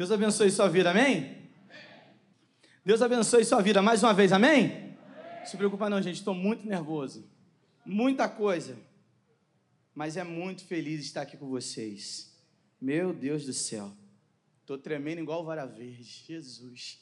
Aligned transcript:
Deus 0.00 0.10
abençoe 0.10 0.50
sua 0.50 0.66
vida, 0.66 0.92
amém? 0.92 1.36
Deus 2.82 3.02
abençoe 3.02 3.44
sua 3.44 3.60
vida 3.60 3.82
mais 3.82 4.02
uma 4.02 4.14
vez, 4.14 4.32
amém? 4.32 4.96
Não 5.40 5.44
se 5.44 5.58
preocupa 5.58 5.90
não, 5.90 6.00
gente, 6.00 6.14
estou 6.14 6.32
muito 6.32 6.66
nervoso. 6.66 7.28
Muita 7.84 8.26
coisa. 8.26 8.78
Mas 9.94 10.16
é 10.16 10.24
muito 10.24 10.64
feliz 10.64 11.02
estar 11.02 11.20
aqui 11.20 11.36
com 11.36 11.50
vocês. 11.50 12.34
Meu 12.80 13.12
Deus 13.12 13.44
do 13.44 13.52
céu. 13.52 13.92
Estou 14.62 14.78
tremendo 14.78 15.20
igual 15.20 15.44
vara 15.44 15.66
verde. 15.66 16.24
Jesus. 16.26 16.98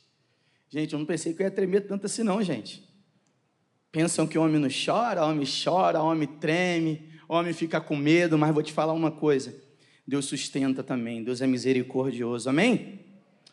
Gente, 0.68 0.92
eu 0.92 0.98
não 0.98 1.06
pensei 1.06 1.32
que 1.32 1.40
eu 1.40 1.46
ia 1.46 1.52
tremer 1.52 1.82
tanto 1.82 2.06
assim 2.06 2.24
não, 2.24 2.42
gente. 2.42 2.82
Pensam 3.92 4.26
que 4.26 4.36
homem 4.36 4.60
não 4.60 4.68
chora, 4.68 5.24
homem 5.24 5.46
chora, 5.46 6.02
homem 6.02 6.26
treme, 6.26 7.12
homem 7.28 7.52
fica 7.52 7.80
com 7.80 7.94
medo, 7.94 8.36
mas 8.36 8.52
vou 8.52 8.60
te 8.64 8.72
falar 8.72 8.92
uma 8.92 9.12
coisa. 9.12 9.67
Deus 10.08 10.24
sustenta 10.24 10.82
também, 10.82 11.22
Deus 11.22 11.42
é 11.42 11.46
misericordioso. 11.46 12.48
Amém? 12.48 13.04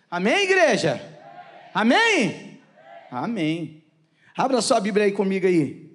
Amém, 0.10 0.46
igreja? 0.46 1.02
Amém? 1.74 2.62
Amém. 3.12 3.84
Abra 4.38 4.62
sua 4.62 4.80
Bíblia 4.80 5.04
aí 5.04 5.12
comigo 5.12 5.46
aí. 5.46 5.94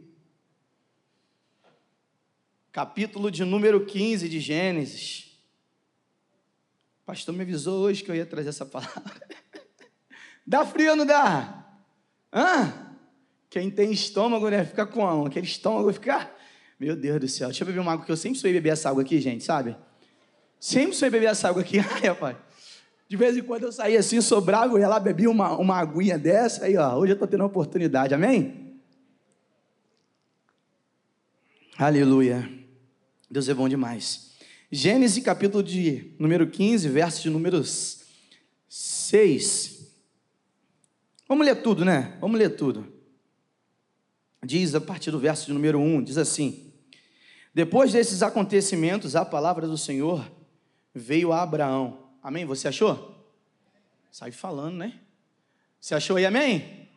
Capítulo 2.70 3.30
de 3.30 3.42
número 3.42 3.86
15 3.86 4.28
de 4.28 4.38
Gênesis. 4.38 5.40
O 7.00 7.06
pastor 7.06 7.34
me 7.34 7.40
avisou 7.40 7.80
hoje 7.80 8.04
que 8.04 8.10
eu 8.10 8.14
ia 8.14 8.26
trazer 8.26 8.50
essa 8.50 8.66
palavra. 8.66 9.26
dá 10.46 10.66
frio 10.66 10.90
ou 10.90 10.96
não 10.96 11.06
dá? 11.06 11.72
Hã? 12.30 12.96
Quem 13.48 13.70
tem 13.70 13.90
estômago, 13.92 14.50
né? 14.50 14.66
Fica 14.66 14.84
com 14.84 15.24
aquele 15.24 15.46
estômago 15.46 15.90
fica. 15.90 16.30
Meu 16.78 16.94
Deus 16.94 17.18
do 17.18 17.28
céu. 17.28 17.48
Deixa 17.48 17.62
eu 17.62 17.66
beber 17.66 17.80
uma 17.80 17.92
água, 17.92 18.04
que 18.04 18.12
eu 18.12 18.16
sempre 18.16 18.38
sou 18.38 18.52
beber 18.52 18.74
essa 18.74 18.90
água 18.90 19.02
aqui, 19.02 19.18
gente, 19.22 19.42
sabe? 19.42 19.74
Sempre 20.60 20.94
sou 20.94 21.10
beber 21.10 21.26
essa 21.26 21.48
água 21.48 21.62
aqui. 21.62 21.78
Ai, 21.80 22.08
rapaz. 22.08 22.36
De 23.08 23.16
vez 23.16 23.34
em 23.36 23.42
quando 23.42 23.64
eu 23.64 23.72
saía 23.72 23.98
assim, 23.98 24.20
sobrava, 24.20 24.74
eu 24.74 24.78
ia 24.78 24.86
lá, 24.86 25.00
bebia 25.00 25.28
uma, 25.28 25.56
uma 25.56 25.76
aguinha 25.78 26.16
dessa, 26.16 26.66
aí, 26.66 26.76
ó, 26.76 26.96
hoje 26.96 27.10
eu 27.12 27.14
estou 27.14 27.26
tendo 27.26 27.42
a 27.42 27.46
oportunidade, 27.46 28.14
amém? 28.14 28.78
Aleluia. 31.76 32.48
Deus 33.28 33.48
é 33.48 33.54
bom 33.54 33.68
demais. 33.68 34.30
Gênesis 34.70 35.24
capítulo 35.24 35.60
de 35.60 36.14
número 36.20 36.46
15, 36.46 36.88
verso 36.88 37.22
de 37.22 37.30
número 37.30 37.64
6. 38.68 39.80
Vamos 41.26 41.44
ler 41.44 41.62
tudo, 41.62 41.84
né? 41.84 42.16
Vamos 42.20 42.38
ler 42.38 42.50
tudo. 42.50 42.86
Diz 44.44 44.72
a 44.74 44.80
partir 44.80 45.10
do 45.10 45.18
verso 45.18 45.46
de 45.46 45.52
número 45.52 45.80
1, 45.80 46.04
diz 46.04 46.16
assim: 46.16 46.72
Depois 47.52 47.90
desses 47.92 48.22
acontecimentos, 48.22 49.16
a 49.16 49.24
palavra 49.24 49.66
do 49.66 49.76
Senhor 49.76 50.30
veio 50.94 51.32
a 51.32 51.42
Abraão. 51.42 52.10
Amém? 52.22 52.44
Você 52.44 52.68
achou? 52.68 53.16
Sai 54.10 54.32
falando, 54.32 54.76
né? 54.76 55.00
Você 55.80 55.94
achou 55.94 56.16
aí, 56.16 56.26
amém? 56.26 56.88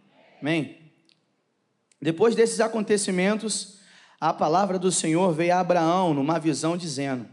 Amém. 0.41 0.91
Depois 2.01 2.35
desses 2.35 2.59
acontecimentos, 2.59 3.79
a 4.19 4.33
palavra 4.33 4.77
do 4.77 4.91
Senhor 4.91 5.33
veio 5.33 5.53
a 5.53 5.59
Abraão 5.59 6.13
numa 6.13 6.39
visão 6.39 6.75
dizendo: 6.75 7.27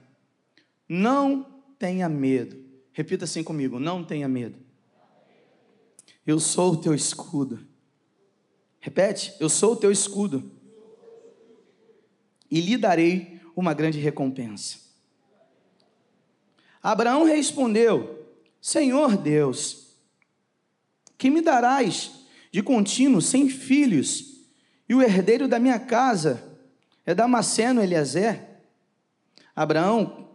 Não 0.88 1.44
tenha 1.78 2.08
medo. 2.08 2.56
Repita 2.92 3.24
assim 3.24 3.42
comigo: 3.42 3.80
Não 3.80 4.04
tenha 4.04 4.28
medo. 4.28 4.56
Eu 6.26 6.38
sou 6.38 6.74
o 6.74 6.76
teu 6.76 6.94
escudo. 6.94 7.66
Repete: 8.78 9.34
Eu 9.40 9.48
sou 9.48 9.72
o 9.72 9.76
teu 9.76 9.90
escudo. 9.90 10.52
E 12.50 12.60
lhe 12.60 12.76
darei 12.76 13.40
uma 13.56 13.74
grande 13.74 13.98
recompensa. 13.98 14.89
Abraão 16.82 17.24
respondeu: 17.24 18.26
Senhor 18.60 19.16
Deus, 19.16 19.96
que 21.18 21.30
me 21.30 21.40
darás 21.40 22.12
de 22.50 22.62
contínuo 22.62 23.20
sem 23.20 23.48
filhos, 23.48 24.46
e 24.88 24.94
o 24.94 25.02
herdeiro 25.02 25.46
da 25.46 25.58
minha 25.58 25.78
casa 25.78 26.42
é 27.06 27.14
Damasceno 27.14 27.82
Eliezer? 27.82 28.44
Abraão 29.54 30.30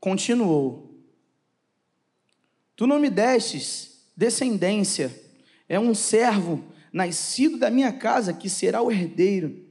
continuou: 0.00 1.04
Tu 2.76 2.86
não 2.86 2.98
me 2.98 3.10
destes 3.10 4.06
descendência, 4.16 5.20
é 5.68 5.78
um 5.78 5.94
servo 5.94 6.64
nascido 6.92 7.58
da 7.58 7.70
minha 7.70 7.92
casa 7.92 8.32
que 8.32 8.48
será 8.48 8.82
o 8.82 8.90
herdeiro. 8.90 9.66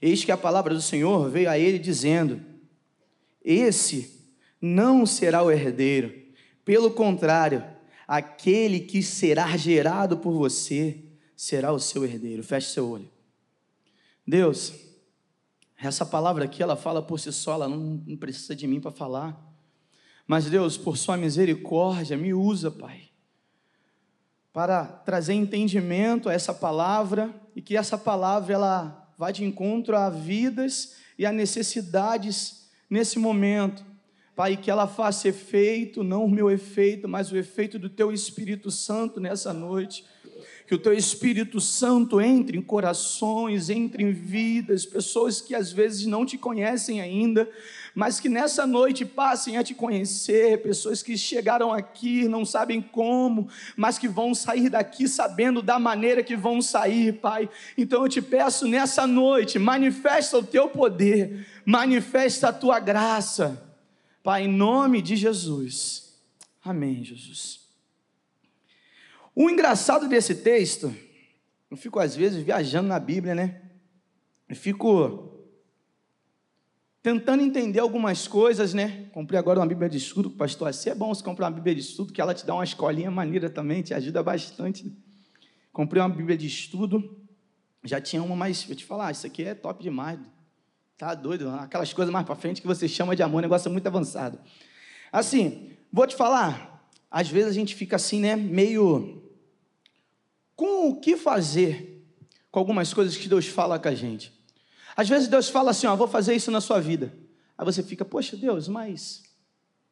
Eis 0.00 0.24
que 0.24 0.32
a 0.32 0.36
palavra 0.36 0.74
do 0.74 0.82
Senhor 0.82 1.30
veio 1.30 1.48
a 1.48 1.58
ele 1.58 1.78
dizendo: 1.78 2.40
Esse 3.44 4.21
não 4.62 5.04
será 5.04 5.42
o 5.42 5.50
herdeiro. 5.50 6.14
Pelo 6.64 6.92
contrário, 6.92 7.64
aquele 8.06 8.78
que 8.78 9.02
será 9.02 9.56
gerado 9.56 10.18
por 10.18 10.32
você 10.32 11.02
será 11.36 11.72
o 11.72 11.80
seu 11.80 12.04
herdeiro. 12.04 12.44
Feche 12.44 12.70
seu 12.70 12.88
olho. 12.88 13.10
Deus, 14.24 14.72
essa 15.76 16.06
palavra 16.06 16.44
aqui, 16.44 16.62
ela 16.62 16.76
fala 16.76 17.02
por 17.02 17.18
si 17.18 17.32
só, 17.32 17.54
ela 17.54 17.68
não, 17.68 17.98
precisa 18.16 18.54
de 18.54 18.68
mim 18.68 18.80
para 18.80 18.92
falar. 18.92 19.36
Mas 20.24 20.48
Deus, 20.48 20.78
por 20.78 20.96
sua 20.96 21.16
misericórdia, 21.16 22.16
me 22.16 22.32
usa, 22.32 22.70
Pai, 22.70 23.08
para 24.52 24.84
trazer 24.84 25.34
entendimento 25.34 26.28
a 26.28 26.32
essa 26.32 26.54
palavra 26.54 27.34
e 27.56 27.60
que 27.60 27.76
essa 27.76 27.98
palavra 27.98 28.54
ela 28.54 29.12
vá 29.18 29.32
de 29.32 29.44
encontro 29.44 29.96
a 29.96 30.08
vidas 30.08 30.96
e 31.18 31.26
a 31.26 31.32
necessidades 31.32 32.70
nesse 32.88 33.18
momento. 33.18 33.91
Pai, 34.34 34.56
que 34.56 34.70
ela 34.70 34.86
faça 34.86 35.28
efeito, 35.28 36.02
não 36.02 36.24
o 36.24 36.30
meu 36.30 36.50
efeito, 36.50 37.06
mas 37.06 37.30
o 37.30 37.36
efeito 37.36 37.78
do 37.78 37.90
Teu 37.90 38.10
Espírito 38.10 38.70
Santo 38.70 39.20
nessa 39.20 39.52
noite. 39.52 40.06
Que 40.66 40.74
o 40.74 40.78
Teu 40.78 40.94
Espírito 40.94 41.60
Santo 41.60 42.18
entre 42.18 42.56
em 42.56 42.62
corações, 42.62 43.68
entre 43.68 44.02
em 44.02 44.10
vidas, 44.10 44.86
pessoas 44.86 45.42
que 45.42 45.54
às 45.54 45.70
vezes 45.70 46.06
não 46.06 46.24
te 46.24 46.38
conhecem 46.38 47.02
ainda, 47.02 47.46
mas 47.94 48.18
que 48.18 48.28
nessa 48.30 48.66
noite 48.66 49.04
passem 49.04 49.58
a 49.58 49.62
te 49.62 49.74
conhecer, 49.74 50.62
pessoas 50.62 51.02
que 51.02 51.18
chegaram 51.18 51.70
aqui, 51.70 52.26
não 52.26 52.46
sabem 52.46 52.80
como, 52.80 53.48
mas 53.76 53.98
que 53.98 54.08
vão 54.08 54.34
sair 54.34 54.70
daqui 54.70 55.06
sabendo 55.08 55.60
da 55.60 55.78
maneira 55.78 56.22
que 56.22 56.36
vão 56.36 56.62
sair, 56.62 57.20
Pai. 57.20 57.50
Então 57.76 58.02
eu 58.02 58.08
te 58.08 58.22
peço 58.22 58.66
nessa 58.66 59.06
noite, 59.06 59.58
manifesta 59.58 60.38
o 60.38 60.42
Teu 60.42 60.70
poder, 60.70 61.46
manifesta 61.66 62.48
a 62.48 62.52
Tua 62.52 62.80
graça 62.80 63.71
Pai, 64.22 64.44
em 64.44 64.48
nome 64.48 65.02
de 65.02 65.16
Jesus. 65.16 66.20
Amém, 66.64 67.02
Jesus. 67.02 67.60
O 69.34 69.50
engraçado 69.50 70.08
desse 70.08 70.36
texto, 70.36 70.94
eu 71.70 71.76
fico 71.76 71.98
às 71.98 72.14
vezes 72.14 72.42
viajando 72.42 72.88
na 72.88 73.00
Bíblia, 73.00 73.34
né? 73.34 73.62
Eu 74.48 74.54
fico 74.54 75.32
tentando 77.02 77.42
entender 77.42 77.80
algumas 77.80 78.28
coisas, 78.28 78.72
né? 78.72 79.08
Comprei 79.12 79.38
agora 79.38 79.58
uma 79.58 79.66
Bíblia 79.66 79.88
de 79.88 79.98
estudo, 79.98 80.30
pastor. 80.30 80.68
Assim 80.68 80.90
é 80.90 80.94
bom 80.94 81.12
você 81.12 81.24
comprar 81.24 81.46
uma 81.46 81.56
Bíblia 81.56 81.74
de 81.74 81.80
estudo, 81.80 82.12
que 82.12 82.20
ela 82.20 82.34
te 82.34 82.46
dá 82.46 82.54
uma 82.54 82.62
escolinha 82.62 83.10
maneira 83.10 83.50
também, 83.50 83.82
te 83.82 83.92
ajuda 83.92 84.22
bastante. 84.22 84.96
Comprei 85.72 86.00
uma 86.00 86.08
Bíblia 86.08 86.36
de 86.36 86.46
estudo, 86.46 87.18
já 87.82 88.00
tinha 88.00 88.22
uma, 88.22 88.36
mas 88.36 88.62
vou 88.62 88.76
te 88.76 88.84
falar, 88.84 89.10
isso 89.10 89.26
aqui 89.26 89.42
é 89.42 89.54
top 89.54 89.82
demais. 89.82 90.20
Tá 91.02 91.16
doido? 91.16 91.48
Aquelas 91.48 91.92
coisas 91.92 92.12
mais 92.12 92.24
para 92.24 92.36
frente 92.36 92.60
que 92.60 92.66
você 92.68 92.86
chama 92.86 93.16
de 93.16 93.24
amor, 93.24 93.42
negócio 93.42 93.68
é 93.68 93.72
muito 93.72 93.88
avançado. 93.88 94.38
Assim, 95.10 95.72
vou 95.92 96.06
te 96.06 96.14
falar, 96.14 96.88
às 97.10 97.28
vezes 97.28 97.48
a 97.50 97.52
gente 97.52 97.74
fica 97.74 97.96
assim, 97.96 98.20
né, 98.20 98.36
meio 98.36 99.20
com 100.54 100.90
o 100.90 101.00
que 101.00 101.16
fazer 101.16 102.06
com 102.52 102.60
algumas 102.60 102.94
coisas 102.94 103.16
que 103.16 103.28
Deus 103.28 103.48
fala 103.48 103.80
com 103.80 103.88
a 103.88 103.94
gente. 103.96 104.32
Às 104.96 105.08
vezes 105.08 105.26
Deus 105.26 105.48
fala 105.48 105.72
assim, 105.72 105.88
ó, 105.88 105.96
vou 105.96 106.06
fazer 106.06 106.36
isso 106.36 106.52
na 106.52 106.60
sua 106.60 106.80
vida. 106.80 107.12
Aí 107.58 107.64
você 107.64 107.82
fica, 107.82 108.04
poxa 108.04 108.36
Deus, 108.36 108.68
mas 108.68 109.24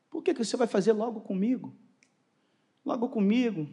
por 0.09 0.23
que, 0.23 0.33
que 0.33 0.45
você 0.45 0.57
vai 0.57 0.69
fazer 0.69 0.93
logo 0.93 1.23
comigo? 1.23 1.75
Logo 2.87 3.09
comigo. 3.09 3.69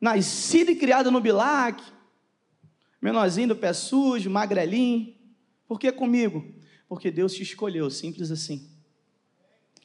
Nascido 0.00 0.70
e 0.70 0.76
criado 0.76 1.10
no 1.10 1.20
Bilac, 1.20 1.84
menorzinho 2.98 3.48
do 3.48 3.56
pé 3.56 3.74
sujo, 3.74 4.30
magrelinho. 4.30 5.14
Por 5.68 5.78
que 5.78 5.92
comigo? 5.92 6.61
Porque 6.92 7.10
Deus 7.10 7.32
te 7.32 7.42
escolheu, 7.42 7.88
simples 7.88 8.30
assim. 8.30 8.68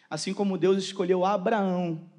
Assim 0.10 0.34
como 0.34 0.58
Deus 0.58 0.78
escolheu 0.84 1.24
Abraão 1.24 2.12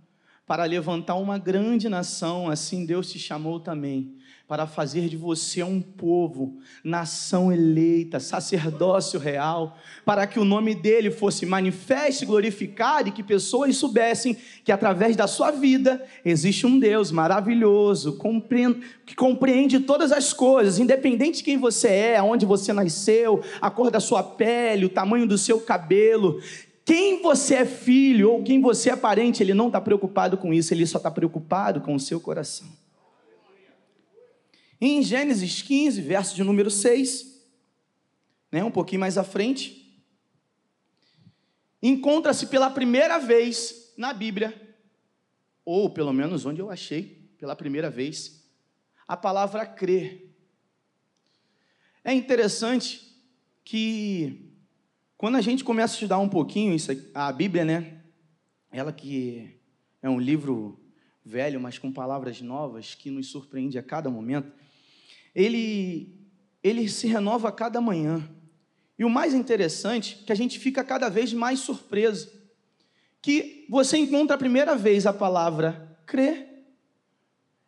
para 0.49 0.65
levantar 0.65 1.17
uma 1.17 1.37
grande 1.37 1.91
nação, 1.91 2.49
assim 2.49 2.87
Deus 2.87 3.13
te 3.13 3.19
chamou 3.19 3.61
também 3.61 4.17
para 4.49 4.67
fazer 4.67 5.11
de 5.11 5.17
você 5.17 5.63
um 5.63 5.79
povo, 5.79 6.57
nação 6.83 7.53
eleita, 7.53 8.19
sacerdócio 8.19 9.21
real, 9.21 9.77
para 10.07 10.27
que 10.27 10.41
o 10.41 10.45
nome 10.45 10.75
dele 10.75 11.11
fosse 11.11 11.45
manifesto 11.45 12.25
e 12.25 12.27
glorificado 12.27 13.11
e 13.11 13.13
que 13.13 13.23
pessoas 13.23 13.77
soubessem 13.77 14.39
que 14.65 14.73
através 14.73 15.15
da 15.15 15.27
sua 15.27 15.51
vida 15.51 16.03
existe 16.25 16.67
um 16.67 16.79
Deus 16.79 17.13
maravilhoso, 17.13 18.19
que 19.05 19.15
compreende 19.15 19.81
todas 19.81 20.13
as 20.13 20.33
coisas, 20.33 20.79
independente 20.79 21.39
de 21.39 21.45
quem 21.45 21.59
você 21.59 21.89
é, 21.89 22.17
aonde 22.17 22.47
você 22.47 22.73
nasceu, 22.73 23.43
a 23.61 23.71
cor 23.71 23.91
da 23.91 24.01
sua 24.01 24.23
pele, 24.23 24.87
o 24.87 24.91
tamanho 24.91 25.27
do 25.27 25.37
seu 25.37 25.61
cabelo, 25.61 26.41
Quem 26.89 27.21
você 27.21 27.57
é 27.57 27.67
filho 27.67 28.33
ou 28.33 28.43
quem 28.43 28.63
você 28.63 28.89
é 28.89 28.97
parente, 28.97 29.43
ele 29.43 29.53
não 29.53 29.67
está 29.67 29.79
preocupado 29.79 30.39
com 30.39 30.55
isso, 30.55 30.73
ele 30.73 30.87
só 30.87 30.97
está 30.97 31.11
preocupado 31.11 31.83
com 31.83 31.95
o 31.95 32.01
seu 32.01 32.19
coração. 32.19 32.67
Em 34.81 35.03
Gênesis 35.03 35.61
15, 35.61 36.01
verso 36.01 36.35
de 36.35 36.43
número 36.43 36.71
6, 36.71 37.45
né, 38.51 38.65
um 38.65 38.71
pouquinho 38.71 39.03
mais 39.03 39.19
à 39.19 39.23
frente, 39.23 40.03
encontra-se 41.83 42.47
pela 42.47 42.71
primeira 42.71 43.19
vez 43.19 43.93
na 43.95 44.15
Bíblia, 44.15 44.59
ou 45.67 45.91
pelo 45.91 46.15
menos 46.15 46.47
onde 46.47 46.63
eu 46.63 46.71
achei, 46.71 47.31
pela 47.37 47.55
primeira 47.55 47.91
vez, 47.91 48.49
a 49.07 49.15
palavra 49.15 49.67
crer. 49.67 50.35
É 52.03 52.15
interessante 52.15 53.15
que 53.63 54.48
quando 55.19 55.35
a 55.35 55.41
gente 55.41 55.65
começa 55.65 55.95
a 55.95 55.97
estudar 55.97 56.19
um 56.21 56.29
pouquinho 56.29 56.73
isso, 56.73 56.93
a 57.13 57.33
Bíblia, 57.33 57.65
né? 57.65 58.03
Ela 58.71 58.93
que 58.93 59.51
é 60.01 60.09
um 60.09 60.21
livro 60.21 60.79
velho, 61.25 61.61
mas 61.61 61.77
com 61.77 61.93
palavras 61.93 62.41
novas 62.41 62.95
que 62.95 63.11
nos 63.11 63.27
surpreende 63.27 63.77
a 63.77 63.83
cada 63.83 64.09
momento. 64.09 64.53
Ele 65.35 66.15
ele 66.63 66.89
se 66.89 67.09
renova 67.09 67.49
a 67.49 67.53
cada 67.53 67.81
manhã. 67.81 68.29
E 68.97 69.05
o 69.05 69.11
mais 69.11 69.35
interessante 69.35 70.21
é 70.23 70.27
que 70.27 70.33
a 70.33 70.37
gente 70.37 70.59
fica 70.59 70.85
cada 70.85 71.09
vez 71.09 71.33
mais 71.33 71.61
surpreso 71.61 72.31
que 73.21 73.67
você 73.69 73.97
encontra 73.97 74.37
a 74.37 74.39
primeira 74.39 74.77
vez 74.77 75.05
a 75.05 75.13
palavra 75.13 75.99
crer 76.07 76.65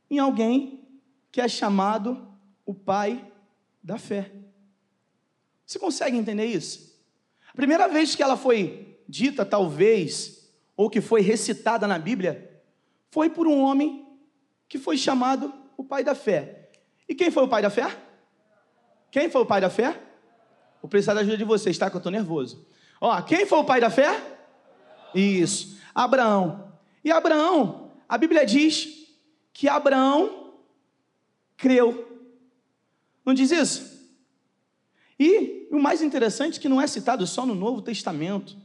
em 0.08 0.19
alguém 0.19 0.88
que 1.32 1.41
é 1.41 1.49
chamado 1.49 2.29
o 2.64 2.75
pai 2.75 3.32
da 3.82 3.99
fé. 3.99 4.31
Você 5.67 5.79
consegue 5.79 6.17
entender 6.17 6.46
isso? 6.46 6.89
A 7.52 7.56
primeira 7.56 7.88
vez 7.88 8.14
que 8.14 8.23
ela 8.23 8.37
foi 8.37 8.99
dita, 9.08 9.44
talvez, 9.44 10.50
ou 10.76 10.88
que 10.88 11.00
foi 11.00 11.20
recitada 11.20 11.87
na 11.87 11.99
Bíblia, 11.99 12.62
foi 13.11 13.29
por 13.29 13.47
um 13.47 13.61
homem 13.61 14.06
que 14.69 14.79
foi 14.79 14.97
chamado 14.97 15.52
o 15.76 15.85
pai 15.85 16.05
da 16.05 16.14
fé. 16.14 16.70
E 17.08 17.14
quem 17.14 17.31
foi 17.31 17.43
o 17.43 17.49
pai 17.49 17.61
da 17.61 17.70
fé? 17.70 17.97
Quem 19.11 19.29
foi 19.29 19.43
o 19.43 19.47
pai 19.47 19.61
da 19.61 19.69
fé? 19.69 20.00
Vou 20.81 20.88
precisar 20.88 21.14
da 21.14 21.20
ajuda 21.20 21.37
de 21.37 21.44
vocês, 21.44 21.76
tá? 21.76 21.91
Que 21.91 21.97
eu 21.97 21.99
estou 21.99 22.12
nervoso. 22.12 22.67
Ó, 23.00 23.20
quem 23.23 23.44
foi 23.44 23.58
o 23.58 23.64
pai 23.64 23.81
da 23.81 23.91
fé? 23.91 24.20
Isso, 25.14 25.79
Abraão. 25.94 26.73
E 27.05 27.11
Abraão, 27.11 27.91
a 28.08 28.17
Bíblia 28.17 28.46
diz 28.46 29.08
que 29.53 29.69
Abraão 29.69 30.55
creu. 31.56 32.06
Não 33.25 33.35
diz 33.35 33.50
isso? 33.50 34.00
E 35.20 35.69
o 35.70 35.78
mais 35.78 36.00
interessante 36.00 36.58
é 36.58 36.62
que 36.62 36.69
não 36.69 36.81
é 36.81 36.87
citado 36.87 37.26
só 37.26 37.44
no 37.44 37.55
Novo 37.55 37.82
Testamento. 37.82 38.56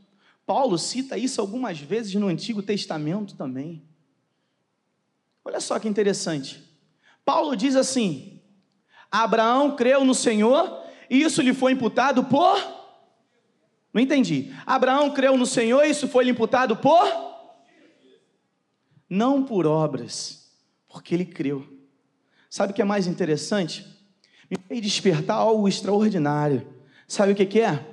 Paulo 0.46 0.78
cita 0.78 1.18
isso 1.18 1.42
algumas 1.42 1.81
vezes 1.81 2.16
no 2.16 2.28
Antigo 2.28 2.63
Testamento 2.63 3.36
também. 3.36 3.84
Olha 5.44 5.60
só 5.60 5.78
que 5.78 5.90
interessante. 5.90 6.63
Paulo 7.25 7.57
diz 7.57 7.75
assim: 7.75 8.40
Abraão 9.12 9.75
creu 9.75 10.06
no 10.06 10.13
Senhor 10.13 10.81
e 11.10 11.22
isso 11.22 11.42
lhe 11.42 11.54
foi 11.54 11.74
imputado 11.74 12.24
por. 12.24 12.57
Não 13.94 14.02
entendi. 14.02 14.56
Abraão 14.66 15.12
creu 15.12 15.38
no 15.38 15.46
Senhor 15.46 15.84
e 15.84 15.90
isso 15.90 16.07
foi 16.07 16.24
lhe 16.24 16.31
imputado 16.31 16.78
por. 16.78 17.06
Não 19.10 19.44
por 19.44 19.68
obras, 19.68 20.50
porque 20.88 21.13
ele 21.13 21.25
creu. 21.25 21.68
Sabe 22.50 22.72
o 22.72 22.75
que 22.75 22.81
é 22.81 22.86
mais 22.86 23.07
interessante? 23.07 23.94
Me 24.50 24.57
fez 24.68 24.81
despertar 24.81 25.38
algo 25.38 25.68
extraordinário. 25.68 26.68
Sabe 27.07 27.31
o 27.31 27.36
que, 27.36 27.59
é? 27.59 27.86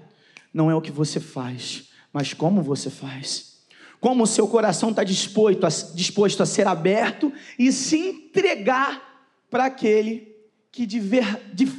Não 0.53 0.71
é 0.71 0.75
o 0.75 0.81
que 0.81 0.91
você 0.91 1.21
faz, 1.21 1.91
mas 2.13 2.35
como 2.35 2.63
você 2.63 2.91
faz. 2.91 3.53
Como 4.01 4.25
o 4.25 4.27
seu 4.27 4.49
coração 4.49 4.91
está 4.91 5.05
disposto 5.05 5.65
a, 5.65 5.69
disposto 5.95 6.43
a 6.43 6.47
ser 6.47 6.67
aberto 6.67 7.33
e 7.59 7.71
se 7.71 7.97
entregar 7.97 9.29
para 9.51 9.67
aquele 9.67 10.35
que 10.71 10.87
de, 10.87 10.99
ver, 10.99 11.53
de 11.53 11.71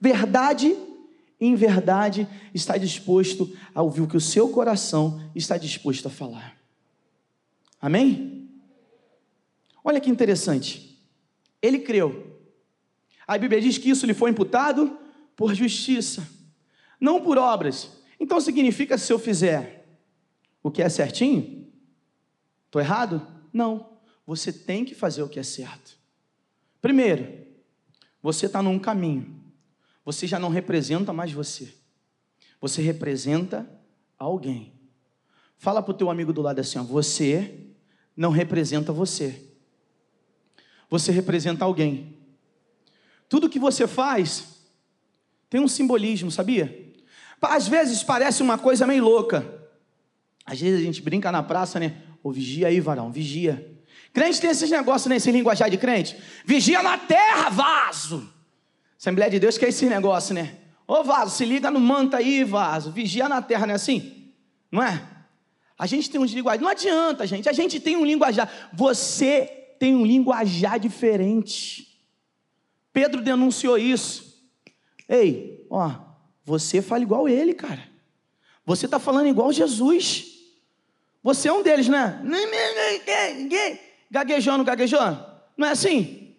verdade 0.00 0.76
em 1.40 1.54
verdade 1.54 2.28
está 2.52 2.76
disposto 2.76 3.50
a 3.74 3.80
ouvir 3.80 4.02
o 4.02 4.06
que 4.06 4.16
o 4.16 4.20
seu 4.20 4.50
coração 4.50 5.30
está 5.34 5.56
disposto 5.56 6.06
a 6.06 6.10
falar. 6.10 6.56
Amém? 7.80 8.50
Olha 9.82 10.00
que 10.00 10.10
interessante. 10.10 11.00
Ele 11.62 11.78
creu 11.78 12.29
a 13.30 13.38
Bíblia 13.38 13.60
diz 13.60 13.78
que 13.78 13.88
isso 13.88 14.06
lhe 14.06 14.12
foi 14.12 14.30
imputado 14.30 14.98
por 15.36 15.54
justiça, 15.54 16.28
não 17.00 17.22
por 17.22 17.38
obras. 17.38 18.02
Então 18.18 18.40
significa 18.40 18.98
se 18.98 19.12
eu 19.12 19.20
fizer 19.20 19.86
o 20.60 20.68
que 20.68 20.82
é 20.82 20.88
certinho? 20.88 21.70
Estou 22.66 22.82
errado? 22.82 23.24
Não. 23.52 23.98
Você 24.26 24.52
tem 24.52 24.84
que 24.84 24.96
fazer 24.96 25.22
o 25.22 25.28
que 25.28 25.38
é 25.38 25.44
certo. 25.44 25.96
Primeiro, 26.82 27.46
você 28.20 28.46
está 28.46 28.60
num 28.60 28.80
caminho. 28.80 29.40
Você 30.04 30.26
já 30.26 30.40
não 30.40 30.48
representa 30.48 31.12
mais 31.12 31.30
você. 31.30 31.72
Você 32.60 32.82
representa 32.82 33.64
alguém. 34.18 34.72
Fala 35.56 35.80
para 35.80 35.92
o 35.92 35.96
teu 35.96 36.10
amigo 36.10 36.32
do 36.32 36.42
lado 36.42 36.58
assim: 36.58 36.80
ó, 36.80 36.82
você 36.82 37.68
não 38.16 38.32
representa 38.32 38.92
você. 38.92 39.40
Você 40.88 41.12
representa 41.12 41.64
alguém. 41.64 42.19
Tudo 43.30 43.48
que 43.48 43.60
você 43.60 43.86
faz 43.86 44.44
tem 45.48 45.60
um 45.60 45.68
simbolismo, 45.68 46.32
sabia? 46.32 46.92
Às 47.40 47.68
vezes 47.68 48.02
parece 48.02 48.42
uma 48.42 48.58
coisa 48.58 48.88
meio 48.88 49.04
louca. 49.04 49.48
Às 50.44 50.60
vezes 50.60 50.80
a 50.80 50.82
gente 50.82 51.00
brinca 51.00 51.30
na 51.30 51.40
praça, 51.40 51.78
né? 51.78 51.94
Ô, 52.24 52.32
vigia 52.32 52.66
aí, 52.66 52.80
varão, 52.80 53.10
vigia. 53.12 53.72
Crente 54.12 54.40
tem 54.40 54.50
esses 54.50 54.68
negócios, 54.68 55.08
né? 55.08 55.14
Esse 55.14 55.30
linguajar 55.30 55.70
de 55.70 55.78
crente. 55.78 56.16
Vigia 56.44 56.82
na 56.82 56.98
terra, 56.98 57.50
vaso. 57.50 58.28
Assembleia 58.98 59.30
de 59.30 59.38
Deus 59.38 59.56
que 59.56 59.64
é 59.64 59.68
esse 59.68 59.86
negócio, 59.86 60.34
né? 60.34 60.56
Ô, 60.84 61.04
vaso, 61.04 61.36
se 61.36 61.44
liga 61.44 61.70
no 61.70 61.78
manto 61.78 62.16
aí, 62.16 62.42
vaso. 62.42 62.90
Vigia 62.90 63.28
na 63.28 63.40
terra, 63.40 63.64
não 63.64 63.74
é 63.74 63.76
assim? 63.76 64.32
Não 64.72 64.82
é? 64.82 65.00
A 65.78 65.86
gente 65.86 66.10
tem 66.10 66.20
uns 66.20 66.32
linguajar. 66.32 66.60
Não 66.60 66.68
adianta, 66.68 67.24
gente. 67.28 67.48
A 67.48 67.52
gente 67.52 67.78
tem 67.78 67.96
um 67.96 68.04
linguajar. 68.04 68.50
Você 68.72 69.76
tem 69.78 69.94
um 69.94 70.04
linguajar 70.04 70.80
diferente. 70.80 71.89
Pedro 72.92 73.22
denunciou 73.22 73.78
isso. 73.78 74.40
Ei, 75.08 75.66
ó, 75.70 75.92
você 76.44 76.82
fala 76.82 77.02
igual 77.02 77.28
ele, 77.28 77.54
cara. 77.54 77.88
Você 78.64 78.86
está 78.86 78.98
falando 78.98 79.28
igual 79.28 79.52
Jesus. 79.52 80.26
Você 81.22 81.48
é 81.48 81.52
um 81.52 81.62
deles, 81.62 81.88
né? 81.88 82.20
Gaguejando, 84.10 84.64
gaguejando. 84.64 85.24
Não 85.56 85.68
é 85.68 85.70
assim? 85.72 86.36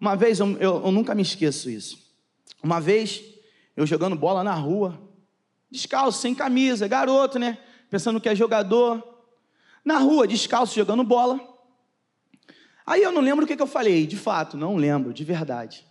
Uma 0.00 0.16
vez, 0.16 0.40
eu, 0.40 0.56
eu, 0.58 0.82
eu 0.84 0.92
nunca 0.92 1.14
me 1.14 1.22
esqueço 1.22 1.70
isso. 1.70 1.98
Uma 2.62 2.80
vez, 2.80 3.22
eu 3.76 3.86
jogando 3.86 4.16
bola 4.16 4.42
na 4.42 4.54
rua, 4.54 5.00
descalço, 5.70 6.20
sem 6.20 6.34
camisa, 6.34 6.88
garoto, 6.88 7.38
né? 7.38 7.58
Pensando 7.90 8.20
que 8.20 8.28
é 8.28 8.34
jogador. 8.34 9.02
Na 9.84 9.98
rua, 9.98 10.26
descalço, 10.26 10.74
jogando 10.74 11.04
bola. 11.04 11.53
Aí 12.86 13.02
eu 13.02 13.12
não 13.12 13.22
lembro 13.22 13.44
o 13.44 13.48
que, 13.48 13.56
que 13.56 13.62
eu 13.62 13.66
falei, 13.66 14.06
de 14.06 14.16
fato, 14.16 14.56
não 14.56 14.76
lembro, 14.76 15.12
de 15.12 15.24
verdade. 15.24 15.86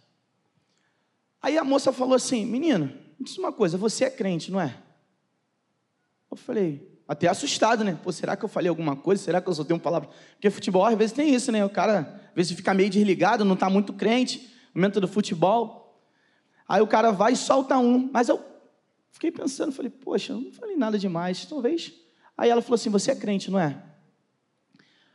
Aí 1.41 1.57
a 1.57 1.63
moça 1.63 1.91
falou 1.91 2.15
assim: 2.15 2.45
Menino, 2.45 2.85
me 3.19 3.25
diz 3.25 3.37
uma 3.37 3.51
coisa, 3.51 3.77
você 3.77 4.05
é 4.05 4.09
crente, 4.09 4.51
não 4.51 4.61
é? 4.61 4.77
Eu 6.29 6.37
falei, 6.37 6.93
até 7.07 7.27
assustado, 7.27 7.83
né? 7.83 7.97
Pô, 8.01 8.11
será 8.11 8.35
que 8.35 8.45
eu 8.45 8.49
falei 8.49 8.69
alguma 8.69 8.95
coisa? 8.95 9.21
Será 9.21 9.41
que 9.41 9.49
eu 9.49 9.53
só 9.53 9.63
tenho 9.63 9.79
palavra? 9.79 10.09
Porque 10.33 10.49
futebol 10.49 10.85
às 10.85 10.97
vezes 10.97 11.13
tem 11.13 11.33
isso, 11.33 11.51
né? 11.51 11.63
O 11.65 11.69
cara 11.69 12.21
às 12.29 12.35
vezes 12.35 12.53
fica 12.53 12.73
meio 12.73 12.89
desligado, 12.89 13.43
não 13.43 13.53
está 13.55 13.69
muito 13.69 13.93
crente 13.93 14.49
no 14.73 14.81
momento 14.81 15.01
do 15.01 15.07
futebol. 15.07 16.01
Aí 16.67 16.81
o 16.81 16.87
cara 16.87 17.11
vai 17.11 17.33
e 17.33 17.35
solta 17.35 17.77
um. 17.77 18.09
Mas 18.11 18.29
eu 18.29 18.43
fiquei 19.11 19.31
pensando, 19.31 19.71
falei, 19.71 19.91
poxa, 19.91 20.33
não 20.33 20.51
falei 20.51 20.75
nada 20.75 20.97
demais, 20.97 21.45
talvez. 21.45 21.93
Aí 22.37 22.49
ela 22.49 22.61
falou 22.61 22.75
assim: 22.75 22.89
Você 22.89 23.11
é 23.11 23.15
crente, 23.15 23.51
não 23.51 23.59
é? 23.59 23.81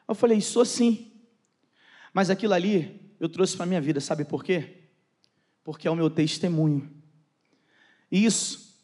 Eu 0.07 0.15
falei, 0.15 0.41
sou 0.41 0.65
sim. 0.65 1.13
Mas 2.13 2.31
aquilo 2.31 2.55
ali 2.55 3.13
eu 3.21 3.29
trouxe 3.29 3.57
para 3.57 3.65
a 3.65 3.67
minha 3.67 3.81
vida, 3.81 4.01
sabe 4.01 4.25
por 4.25 4.45
quê? 4.45 4.79
porque 5.69 5.87
é 5.87 5.91
o 5.91 5.95
meu 5.95 6.09
testemunho. 6.09 6.91
Isso 8.11 8.75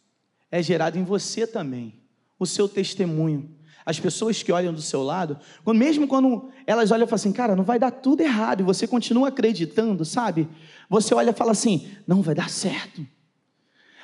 é 0.50 0.62
gerado 0.62 0.98
em 0.98 1.02
você 1.02 1.46
também, 1.46 1.94
o 2.38 2.44
seu 2.44 2.68
testemunho. 2.68 3.56
As 3.86 3.98
pessoas 3.98 4.42
que 4.42 4.52
olham 4.52 4.74
do 4.74 4.82
seu 4.82 5.02
lado, 5.02 5.38
mesmo 5.66 6.06
quando 6.06 6.50
elas 6.66 6.90
olham 6.90 7.06
e 7.06 7.08
falam 7.08 7.14
assim, 7.14 7.32
cara, 7.32 7.56
não 7.56 7.64
vai 7.64 7.78
dar 7.78 7.90
tudo 7.90 8.20
errado, 8.20 8.60
e 8.60 8.64
você 8.64 8.86
continua 8.86 9.28
acreditando, 9.28 10.04
sabe? 10.04 10.46
Você 10.90 11.14
olha 11.14 11.30
e 11.30 11.32
fala 11.32 11.52
assim, 11.52 11.90
não 12.06 12.20
vai 12.20 12.34
dar 12.34 12.50
certo. 12.50 13.06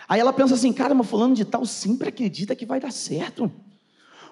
Aí 0.09 0.19
ela 0.19 0.33
pensa 0.33 0.55
assim, 0.55 0.73
cara, 0.73 0.95
mas 0.95 1.07
fulano 1.07 1.35
de 1.35 1.45
tal 1.45 1.67
sempre 1.67 2.09
acredita 2.09 2.57
que 2.57 2.65
vai 2.65 2.81
dar 2.81 2.93
certo. 2.93 3.53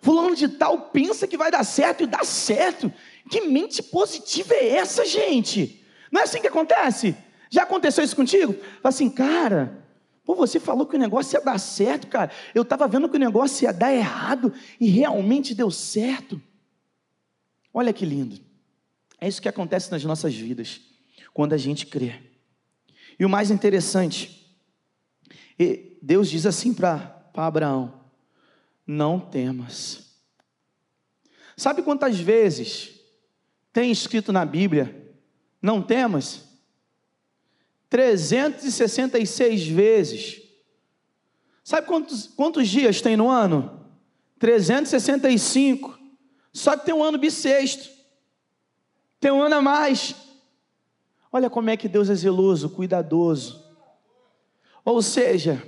Fulano 0.00 0.36
de 0.36 0.48
tal 0.48 0.90
pensa 0.90 1.26
que 1.26 1.36
vai 1.36 1.50
dar 1.50 1.64
certo 1.64 2.02
e 2.02 2.06
dá 2.06 2.24
certo. 2.24 2.92
Que 3.30 3.42
mente 3.42 3.82
positiva 3.82 4.54
é 4.54 4.76
essa, 4.76 5.04
gente? 5.04 5.84
Não 6.10 6.20
é 6.20 6.24
assim 6.24 6.40
que 6.40 6.46
acontece? 6.46 7.16
Já 7.50 7.62
aconteceu 7.64 8.04
isso 8.04 8.16
contigo? 8.16 8.54
Fala 8.54 8.88
assim, 8.90 9.10
cara, 9.10 9.84
Pô, 10.28 10.34
você 10.34 10.60
falou 10.60 10.86
que 10.86 10.94
o 10.94 10.98
negócio 10.98 11.38
ia 11.38 11.42
dar 11.42 11.56
certo, 11.56 12.06
cara. 12.06 12.30
Eu 12.54 12.60
estava 12.60 12.86
vendo 12.86 13.08
que 13.08 13.16
o 13.16 13.18
negócio 13.18 13.64
ia 13.64 13.72
dar 13.72 13.94
errado 13.94 14.52
e 14.78 14.86
realmente 14.86 15.54
deu 15.54 15.70
certo. 15.70 16.38
Olha 17.72 17.94
que 17.94 18.04
lindo. 18.04 18.38
É 19.18 19.26
isso 19.26 19.40
que 19.40 19.48
acontece 19.48 19.90
nas 19.90 20.04
nossas 20.04 20.34
vidas, 20.34 20.82
quando 21.32 21.54
a 21.54 21.56
gente 21.56 21.86
crê. 21.86 22.20
E 23.18 23.24
o 23.24 23.28
mais 23.28 23.50
interessante, 23.50 24.54
Deus 26.02 26.28
diz 26.28 26.44
assim 26.44 26.74
para 26.74 27.30
Abraão: 27.34 27.97
Não 28.88 29.20
temas. 29.20 30.16
Sabe 31.54 31.82
quantas 31.82 32.18
vezes 32.18 32.90
tem 33.70 33.90
escrito 33.90 34.32
na 34.32 34.46
Bíblia, 34.46 35.14
não 35.60 35.82
temas? 35.82 36.48
366 37.90 39.66
vezes. 39.68 40.42
Sabe 41.62 41.86
quantos, 41.86 42.28
quantos 42.28 42.66
dias 42.66 43.02
tem 43.02 43.14
no 43.14 43.28
ano? 43.28 43.86
365. 44.38 45.98
Só 46.50 46.74
que 46.74 46.86
tem 46.86 46.94
um 46.94 47.04
ano 47.04 47.18
bissexto. 47.18 47.90
Tem 49.20 49.30
um 49.30 49.42
ano 49.42 49.56
a 49.56 49.62
mais. 49.62 50.14
Olha 51.30 51.50
como 51.50 51.68
é 51.68 51.76
que 51.76 51.88
Deus 51.88 52.08
é 52.08 52.14
zeloso, 52.14 52.70
cuidadoso. 52.70 53.62
Ou 54.82 55.02
seja, 55.02 55.62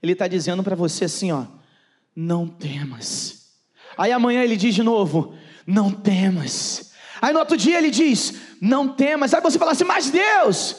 Ele 0.00 0.12
está 0.12 0.28
dizendo 0.28 0.62
para 0.62 0.76
você 0.76 1.06
assim: 1.06 1.32
ó, 1.32 1.55
não 2.16 2.48
temas. 2.48 3.50
Aí 3.96 4.10
amanhã 4.10 4.42
Ele 4.42 4.56
diz 4.56 4.74
de 4.74 4.82
novo: 4.82 5.34
não 5.66 5.90
temas. 5.90 6.92
Aí 7.20 7.32
no 7.32 7.38
outro 7.38 7.56
dia 7.56 7.78
Ele 7.78 7.90
diz: 7.90 8.34
não 8.60 8.88
temas. 8.88 9.34
Aí 9.34 9.40
você 9.40 9.58
fala 9.58 9.72
assim: 9.72 9.84
mas 9.84 10.10
Deus, 10.10 10.76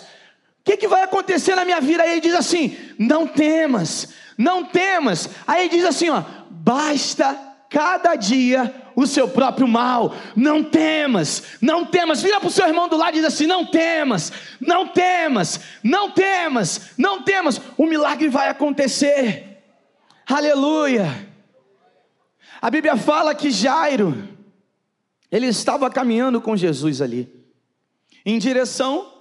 que, 0.67 0.75
que 0.75 0.88
vai 0.88 1.01
acontecer 1.03 1.56
na 1.56 1.63
minha 1.63 1.79
vida? 1.79 2.03
Aí 2.03 2.12
ele 2.12 2.22
diz 2.22 2.36
assim: 2.36 2.75
não 3.00 3.25
temas, 3.25 4.10
não 4.38 4.65
temas. 4.65 5.29
Aí 5.48 5.62
ele 5.62 5.77
diz 5.77 5.86
assim: 5.86 6.10
ó, 6.10 6.22
basta 6.50 7.39
cada 7.70 8.15
dia 8.15 8.75
o 8.94 9.08
seu 9.08 9.29
próprio 9.29 9.65
mal. 9.65 10.13
Não 10.36 10.62
temas, 10.62 11.58
não 11.62 11.86
temas. 11.86 12.22
Vira 12.22 12.41
para 12.41 12.50
o 12.50 12.51
seu 12.51 12.67
irmão 12.67 12.89
do 12.89 12.98
lado 12.98 13.12
e 13.12 13.22
diz 13.22 13.25
assim: 13.25 13.48
não 13.48 13.65
temas, 13.65 14.34
não 14.60 14.89
temas, 14.89 15.62
não 15.82 16.12
temas, 16.12 16.91
não 16.98 17.24
temas. 17.24 17.62
O 17.77 17.86
milagre 17.86 18.27
vai 18.27 18.50
acontecer. 18.50 19.63
Aleluia. 20.27 21.26
A 22.62 22.70
Bíblia 22.70 22.98
fala 22.98 23.36
que 23.36 23.52
Jairo, 23.52 24.28
ele 25.32 25.48
estava 25.48 25.90
caminhando 25.90 26.42
com 26.42 26.56
Jesus 26.56 27.02
ali, 27.02 27.46
em 28.26 28.40
direção 28.40 29.14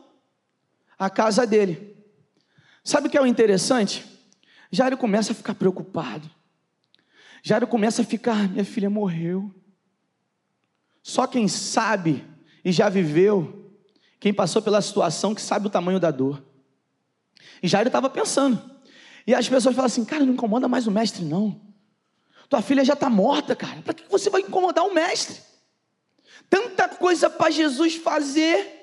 a 0.99 1.11
casa 1.11 1.47
dele. 1.47 1.97
Sabe 2.83 3.09
o 3.09 3.11
que 3.11 3.19
é 3.19 3.21
o 3.21 3.27
interessante? 3.27 4.05
Jairo 4.71 4.97
começa 4.97 5.33
a 5.33 5.35
ficar 5.35 5.55
preocupado. 5.55 6.31
Jairo 7.43 7.67
começa 7.67 8.03
a 8.03 8.05
ficar, 8.05 8.49
minha 8.49 8.65
filha 8.65 8.89
morreu. 8.89 9.55
Só 11.03 11.27
quem 11.27 11.47
sabe 11.47 12.25
e 12.65 12.73
já 12.73 12.89
viveu, 12.89 13.73
quem 14.19 14.33
passou 14.33 14.61
pela 14.61 14.81
situação, 14.81 15.35
que 15.35 15.41
sabe 15.41 15.67
o 15.67 15.71
tamanho 15.71 16.01
da 16.01 16.11
dor. 16.11 16.43
E 17.63 17.69
Jairo 17.69 17.89
estava 17.89 18.11
pensando. 18.11 18.61
E 19.27 19.35
as 19.35 19.49
pessoas 19.49 19.75
falam 19.75 19.87
assim: 19.87 20.05
cara, 20.05 20.25
não 20.25 20.35
incomoda 20.35 20.67
mais 20.67 20.87
o 20.87 20.91
mestre, 20.91 21.25
não. 21.25 21.66
Tua 22.49 22.63
filha 22.63 22.85
já 22.85 22.95
está 22.95 23.11
morta, 23.11 23.57
cara. 23.57 23.81
Para 23.83 23.95
que 23.95 24.05
você 24.09 24.31
vai 24.31 24.43
incomodar 24.43 24.85
o 24.85 24.95
mestre? 24.95 25.41
Tanta 26.49 26.89
coisa 26.89 27.29
para 27.29 27.51
Jesus 27.51 27.97
fazer 27.97 28.77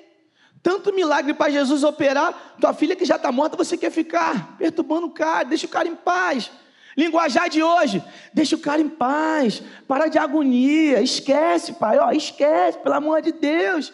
tanto 0.64 0.94
milagre 0.94 1.34
para 1.34 1.52
Jesus 1.52 1.84
operar, 1.84 2.56
tua 2.58 2.72
filha 2.72 2.96
que 2.96 3.04
já 3.04 3.16
está 3.16 3.30
morta, 3.30 3.54
você 3.54 3.76
quer 3.76 3.90
ficar 3.90 4.56
perturbando 4.56 5.08
o 5.08 5.10
cara, 5.10 5.44
deixa 5.44 5.66
o 5.66 5.68
cara 5.68 5.86
em 5.86 5.94
paz. 5.94 6.50
Linguajar 6.96 7.50
de 7.50 7.62
hoje, 7.62 8.02
deixa 8.32 8.56
o 8.56 8.58
cara 8.58 8.80
em 8.80 8.88
paz, 8.88 9.62
para 9.86 10.08
de 10.08 10.16
agonia, 10.16 11.02
esquece, 11.02 11.74
pai, 11.74 11.98
ó, 11.98 12.10
esquece, 12.12 12.78
pelo 12.78 12.94
amor 12.94 13.20
de 13.20 13.32
Deus. 13.32 13.92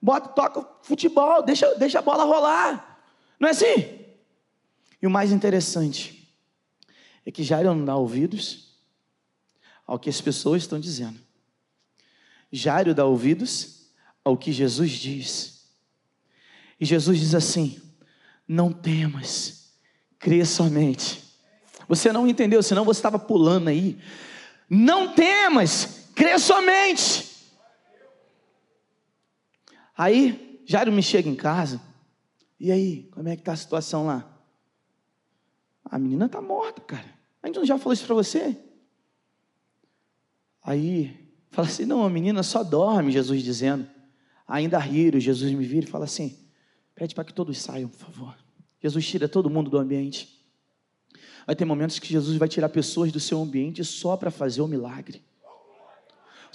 Bota, 0.00 0.28
toca 0.28 0.64
futebol, 0.82 1.42
deixa, 1.42 1.74
deixa 1.74 1.98
a 1.98 2.02
bola 2.02 2.22
rolar. 2.22 3.00
Não 3.40 3.48
é 3.48 3.50
assim? 3.50 3.98
E 5.02 5.08
o 5.08 5.10
mais 5.10 5.32
interessante 5.32 6.32
é 7.26 7.32
que 7.32 7.42
Jairo 7.42 7.74
não 7.74 7.84
dá 7.84 7.96
ouvidos 7.96 8.65
ao 9.86 9.98
que 9.98 10.10
as 10.10 10.20
pessoas 10.20 10.62
estão 10.62 10.80
dizendo. 10.80 11.20
Jairo 12.50 12.94
dá 12.94 13.04
ouvidos 13.04 13.86
ao 14.24 14.36
que 14.36 14.52
Jesus 14.52 14.90
diz. 14.92 15.66
E 16.80 16.84
Jesus 16.84 17.18
diz 17.18 17.34
assim: 17.34 17.80
Não 18.46 18.72
temas, 18.72 19.70
crê 20.18 20.44
somente. 20.44 21.22
Você 21.88 22.12
não 22.12 22.26
entendeu, 22.26 22.62
senão 22.62 22.84
você 22.84 22.98
estava 22.98 23.18
pulando 23.18 23.68
aí. 23.68 23.98
Não 24.68 25.14
temas, 25.14 26.08
crê 26.14 26.38
somente. 26.38 27.36
Aí, 29.96 30.60
Jairo 30.66 30.92
me 30.92 31.02
chega 31.02 31.28
em 31.28 31.36
casa. 31.36 31.80
E 32.58 32.72
aí, 32.72 33.08
como 33.12 33.28
é 33.28 33.36
que 33.36 33.42
está 33.42 33.52
a 33.52 33.56
situação 33.56 34.06
lá? 34.06 34.28
A 35.84 35.98
menina 35.98 36.26
está 36.26 36.40
morta, 36.40 36.80
cara. 36.80 37.14
A 37.42 37.46
gente 37.46 37.56
não 37.56 37.64
já 37.64 37.78
falou 37.78 37.92
isso 37.92 38.04
para 38.04 38.14
você? 38.14 38.58
Aí, 40.66 41.16
fala 41.52 41.68
assim: 41.68 41.86
não, 41.86 42.04
a 42.04 42.10
menina 42.10 42.42
só 42.42 42.64
dorme, 42.64 43.12
Jesus 43.12 43.44
dizendo. 43.44 43.88
Ainda 44.48 44.78
riram, 44.78 45.20
Jesus 45.20 45.52
me 45.52 45.64
vira 45.64 45.86
e 45.86 45.88
fala 45.88 46.04
assim: 46.04 46.36
Pede 46.92 47.14
para 47.14 47.24
que 47.24 47.32
todos 47.32 47.56
saiam, 47.58 47.88
por 47.88 47.98
favor. 47.98 48.36
Jesus 48.82 49.06
tira 49.06 49.28
todo 49.28 49.48
mundo 49.48 49.70
do 49.70 49.78
ambiente. 49.78 50.44
Vai 51.46 51.54
ter 51.54 51.64
momentos 51.64 52.00
que 52.00 52.08
Jesus 52.08 52.36
vai 52.36 52.48
tirar 52.48 52.68
pessoas 52.68 53.12
do 53.12 53.20
seu 53.20 53.40
ambiente 53.40 53.84
só 53.84 54.16
para 54.16 54.32
fazer 54.32 54.60
o 54.60 54.66
milagre. 54.66 55.22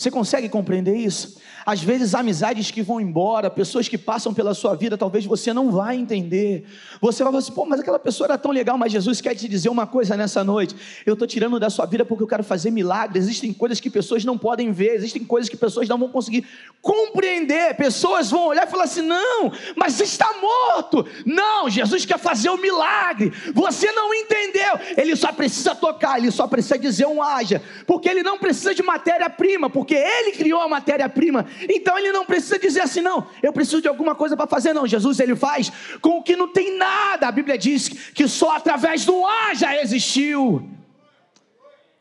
Você 0.02 0.10
consegue 0.10 0.50
compreender 0.50 0.96
isso? 0.96 1.40
Às 1.64 1.84
vezes, 1.84 2.16
amizades 2.16 2.72
que 2.72 2.82
vão 2.82 3.00
embora, 3.00 3.50
pessoas 3.50 3.88
que 3.88 4.00
passam 4.00 4.34
pela 4.34 4.56
sua 4.56 4.76
vida, 4.76 4.98
talvez 4.98 5.28
você 5.28 5.54
não 5.54 5.70
vai 5.70 5.96
entender. 5.96 6.66
Você 7.00 7.24
vai 7.24 7.32
falar 7.32 7.40
assim, 7.40 7.52
pô, 7.52 7.68
mas 7.68 7.80
aquela 7.80 8.00
pessoa 8.00 8.26
era 8.26 8.38
tão 8.38 8.50
legal, 8.50 8.80
mas 8.80 8.92
Jesus 8.92 9.22
quer 9.22 9.36
te 9.36 9.48
dizer 9.48 9.70
uma 9.70 9.86
coisa 9.86 10.18
nessa 10.18 10.44
noite. 10.44 10.76
Eu 11.06 11.14
estou 11.14 11.28
tirando 11.28 11.60
da 11.60 11.70
sua 11.70 11.86
vida 11.86 12.04
porque 12.04 12.24
eu 12.24 12.28
quero 12.28 12.44
fazer 12.44 12.72
milagres. 12.72 13.26
Existem 13.26 13.54
coisas 13.54 13.80
que 13.80 13.92
pessoas 13.92 14.26
não 14.26 14.40
podem 14.40 14.72
ver, 14.72 14.96
existem 14.96 15.24
coisas 15.24 15.48
que 15.48 15.56
pessoas 15.56 15.88
não 15.88 16.00
vão 16.00 16.10
conseguir 16.10 16.48
compreender. 16.82 17.76
Pessoas 17.76 18.32
vão 18.32 18.48
olhar 18.48 18.68
e 18.68 18.72
falar 18.72 18.86
assim: 18.86 19.04
não, 19.04 19.52
mas 19.76 20.00
está 20.00 20.34
morto. 20.42 21.06
Não, 21.28 21.70
Jesus 21.70 22.06
quer 22.06 22.18
fazer 22.18 22.50
o 22.50 22.56
um 22.56 22.58
milagre. 22.58 23.32
Você 23.54 23.92
não 23.92 24.12
entendeu. 24.16 24.80
Ele 24.98 25.16
só 25.16 25.32
precisa 25.32 25.76
tocar, 25.76 26.18
ele 26.18 26.32
só 26.32 26.48
precisa 26.48 26.80
dizer 26.80 27.06
um 27.06 27.22
haja, 27.22 27.62
porque 27.86 28.10
ele 28.10 28.24
não 28.24 28.40
precisa 28.40 28.74
de 28.74 28.82
matéria-prima, 28.82 29.70
porque 29.70 29.91
porque 29.92 29.96
ele 29.96 30.32
criou 30.32 30.62
a 30.62 30.70
matéria-prima. 30.70 31.46
Então 31.70 31.98
ele 32.00 32.14
não 32.14 32.26
precisa 32.26 32.58
dizer 32.58 32.80
assim, 32.80 33.02
não, 33.02 33.28
eu 33.44 33.52
preciso 33.52 33.82
de 33.82 33.90
alguma 33.90 34.16
coisa 34.16 34.38
para 34.38 34.48
fazer, 34.48 34.72
não. 34.72 34.88
Jesus 34.88 35.20
ele 35.20 35.36
faz 35.36 35.70
com 36.00 36.20
o 36.20 36.24
que 36.24 36.34
não 36.34 36.48
tem 36.48 36.78
nada. 36.78 37.28
A 37.28 37.32
Bíblia 37.32 37.58
diz 37.58 37.90
que 37.90 38.26
só 38.26 38.56
através 38.56 39.04
do 39.04 39.26
ar 39.26 39.54
já 39.54 39.76
existiu. 39.82 40.70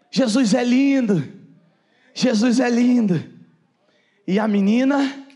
Jesus 0.09 0.55
é 0.55 0.63
lindo. 0.63 1.27
Jesus 2.15 2.61
é 2.61 2.71
lindo. 2.71 3.21
E 4.25 4.39
a 4.39 4.47
menina 4.47 5.27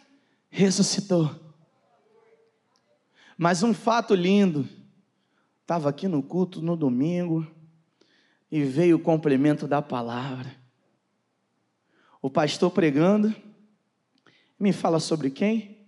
ressuscitou. 0.49 1.29
Mas 3.37 3.65
um 3.65 3.75
fato 3.75 4.15
lindo, 4.15 4.69
estava 5.63 5.89
aqui 5.89 6.07
no 6.07 6.23
culto 6.23 6.63
no 6.63 6.77
domingo 6.77 7.45
e 8.49 8.63
veio 8.63 8.95
o 8.95 9.01
complemento 9.01 9.67
da 9.67 9.83
palavra 9.83 10.64
o 12.25 12.31
pastor 12.31 12.71
pregando, 12.71 13.37
me 14.59 14.73
fala 14.73 14.99
sobre 14.99 15.29
quem? 15.29 15.87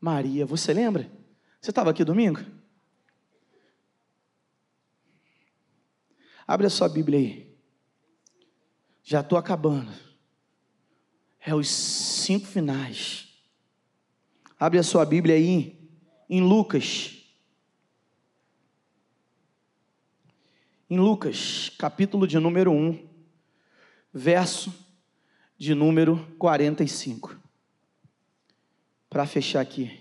Maria. 0.00 0.46
Você 0.46 0.72
lembra? 0.72 1.10
Você 1.60 1.72
estava 1.72 1.90
aqui 1.90 2.04
domingo? 2.04 2.38
Abre 6.46 6.68
a 6.68 6.70
sua 6.70 6.88
Bíblia 6.88 7.18
aí. 7.18 7.58
Já 9.02 9.18
estou 9.18 9.36
acabando. 9.36 9.92
É 11.40 11.52
os 11.52 11.68
cinco 11.68 12.46
finais. 12.46 13.36
Abre 14.56 14.78
a 14.78 14.84
sua 14.84 15.04
Bíblia 15.04 15.34
aí 15.34 15.90
em 16.30 16.40
Lucas. 16.40 17.18
Em 20.88 21.00
Lucas, 21.00 21.68
capítulo 21.76 22.28
de 22.28 22.38
número 22.38 22.70
1, 22.70 23.08
verso 24.12 24.83
de 25.64 25.74
número 25.74 26.18
45. 26.38 27.40
Para 29.08 29.24
fechar 29.24 29.62
aqui. 29.62 29.98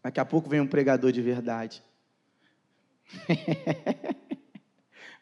Daqui 0.00 0.20
a 0.20 0.24
pouco 0.24 0.48
vem 0.48 0.60
um 0.60 0.66
pregador 0.66 1.10
de 1.10 1.20
verdade. 1.20 1.82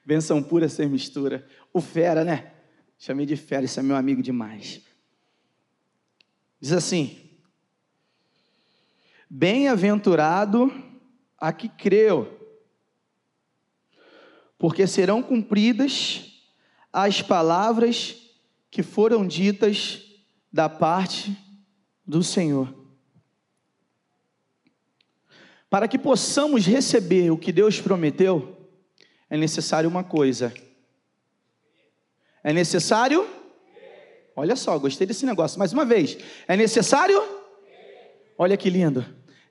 Benção 0.04 0.42
pura 0.42 0.68
sem 0.68 0.86
mistura. 0.86 1.48
O 1.72 1.80
fera, 1.80 2.24
né? 2.24 2.52
Chamei 2.98 3.24
de 3.24 3.36
fera, 3.36 3.64
esse 3.64 3.80
é 3.80 3.82
meu 3.82 3.96
amigo 3.96 4.22
demais. 4.22 4.82
Diz 6.60 6.72
assim: 6.72 7.18
Bem-aventurado 9.30 10.70
a 11.38 11.54
que 11.54 11.70
creu, 11.70 12.38
porque 14.58 14.86
serão 14.86 15.22
cumpridas 15.22 16.44
as 16.92 17.22
palavras 17.22 18.27
que 18.70 18.82
foram 18.82 19.26
ditas 19.26 20.02
da 20.52 20.68
parte 20.68 21.36
do 22.06 22.22
Senhor. 22.22 22.74
Para 25.70 25.86
que 25.86 25.98
possamos 25.98 26.66
receber 26.66 27.30
o 27.30 27.36
que 27.36 27.52
Deus 27.52 27.80
prometeu, 27.80 28.56
é 29.28 29.36
necessário 29.36 29.88
uma 29.88 30.02
coisa. 30.02 30.52
É 32.42 32.52
necessário? 32.52 33.28
Olha 34.34 34.56
só, 34.56 34.78
gostei 34.78 35.06
desse 35.06 35.26
negócio. 35.26 35.58
Mais 35.58 35.72
uma 35.72 35.84
vez, 35.84 36.16
é 36.46 36.56
necessário? 36.56 37.22
Olha 38.38 38.56
que 38.56 38.70
lindo. 38.70 39.04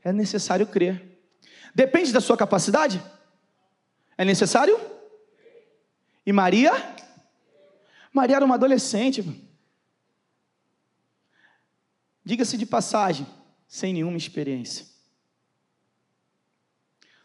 É 0.04 0.12
necessário 0.12 0.66
crer. 0.66 1.20
Depende 1.76 2.12
da 2.12 2.22
sua 2.22 2.38
capacidade? 2.38 3.04
É 4.18 4.26
necessário? 4.26 4.80
E 6.26 6.34
Maria? 6.34 6.72
Maria 8.18 8.38
era 8.38 8.46
uma 8.46 8.56
adolescente. 8.56 9.24
Diga-se 12.26 12.58
de 12.58 12.66
passagem, 12.66 13.28
sem 13.68 13.94
nenhuma 13.94 14.18
experiência. 14.18 14.88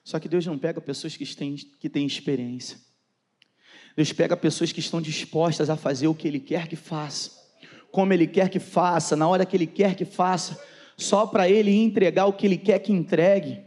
Só 0.05 0.21
que 0.21 0.29
Deus 0.29 0.45
não 0.45 0.59
pega 0.59 0.81
pessoas 0.83 1.17
que 1.17 1.25
têm, 1.35 1.57
que 1.57 1.89
têm 1.89 2.07
experiência. 2.07 2.79
Deus 3.97 4.13
pega 4.13 4.37
pessoas 4.37 4.71
que 4.71 4.81
estão 4.81 5.01
dispostas 5.01 5.71
a 5.71 5.77
fazer 5.77 6.09
o 6.09 6.15
que 6.15 6.29
Ele 6.29 6.41
quer 6.41 6.69
que 6.69 6.77
faça, 6.77 7.31
como 7.91 8.13
Ele 8.13 8.27
quer 8.27 8.51
que 8.51 8.61
faça, 8.61 9.17
na 9.17 9.27
hora 9.27 9.47
que 9.47 9.57
Ele 9.57 9.67
quer 9.67 9.95
que 9.95 10.05
faça, 10.05 10.63
só 10.97 11.27
para 11.27 11.49
Ele 11.49 11.71
entregar 11.71 12.27
o 12.27 12.35
que 12.35 12.47
Ele 12.47 12.59
quer 12.59 12.79
que 12.81 12.93
entregue. 12.93 13.65